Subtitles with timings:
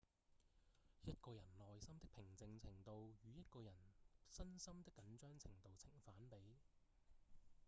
[1.03, 3.71] 一個人內心的平靜程度與一個人
[4.27, 6.55] 身心的緊張程度呈反比